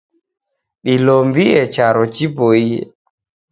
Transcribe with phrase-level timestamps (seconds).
[0.85, 2.75] Dilombie charo jipoie